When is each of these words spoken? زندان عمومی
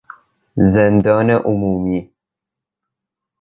زندان 0.73 1.29
عمومی 1.29 2.11